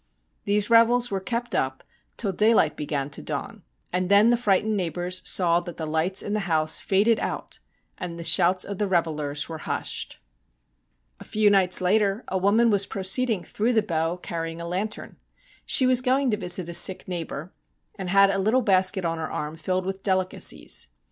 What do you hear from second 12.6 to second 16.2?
was proceeding through the Bow carrying a lantern. She was